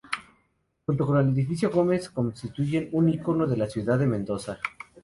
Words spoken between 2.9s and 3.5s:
un icono